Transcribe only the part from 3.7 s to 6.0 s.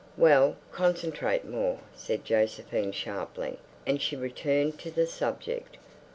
and she returned to the subject.